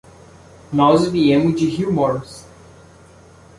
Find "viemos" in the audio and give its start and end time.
1.07-1.59